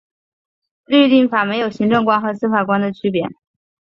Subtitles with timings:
[0.87, 3.29] 律令法没有行政官和司法官的区别。